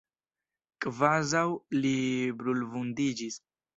Kvazaŭ 0.85 1.45
li 1.83 1.93
brulvundiĝis. 2.41 3.39